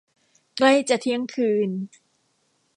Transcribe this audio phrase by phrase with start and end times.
[0.57, 1.69] ใกล้จะเที่ยงคืน